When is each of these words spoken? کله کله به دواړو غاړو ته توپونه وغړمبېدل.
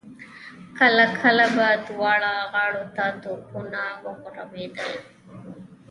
کله 0.77 1.05
کله 1.21 1.45
به 1.55 1.67
دواړو 1.87 2.33
غاړو 2.53 2.83
ته 2.95 3.05
توپونه 3.23 3.81
وغړمبېدل. 4.03 4.91